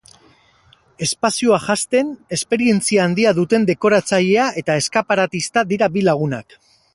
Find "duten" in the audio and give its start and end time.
3.41-3.67